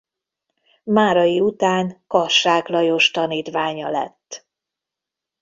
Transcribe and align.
Márai 0.83 1.39
után 1.41 2.03
Kassák 2.07 2.67
Lajos 2.67 3.11
tanítványa 3.11 3.89
lett. 3.89 4.47